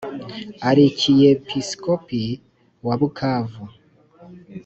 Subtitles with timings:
[0.69, 2.21] arikiyepisikopi
[2.85, 3.63] wa bukavu,